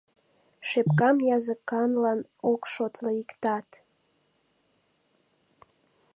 [0.69, 2.19] Шепкам языканлан
[2.51, 3.67] ок шотло иктат